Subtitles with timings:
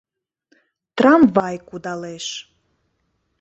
[0.97, 2.25] Трамвай кудалеш.